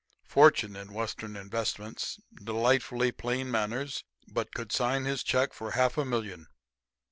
[0.23, 2.19] fortune in Western investments...
[2.43, 4.51] delightfully plain manners, but...
[4.51, 6.47] could sign his check for half a million